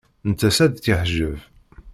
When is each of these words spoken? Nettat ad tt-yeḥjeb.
Nettat 0.29 0.59
ad 0.65 0.71
tt-yeḥjeb. 0.73 1.37